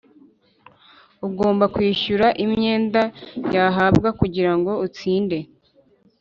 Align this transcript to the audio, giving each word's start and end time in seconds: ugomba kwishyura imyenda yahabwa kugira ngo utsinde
ugomba 1.27 1.65
kwishyura 1.73 2.27
imyenda 2.43 3.01
yahabwa 3.53 4.09
kugira 4.19 4.51
ngo 4.57 4.71
utsinde 4.85 5.37